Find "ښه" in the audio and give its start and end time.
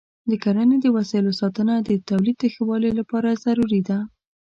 2.53-2.63